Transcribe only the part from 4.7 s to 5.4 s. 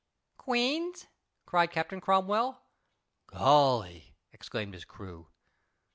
his crew.